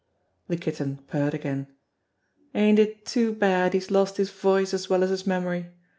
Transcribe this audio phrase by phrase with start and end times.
[0.47, 1.67] The Kitten purred again:
[2.55, 5.67] "Ain't it too bad he's lost his voice as well as his memory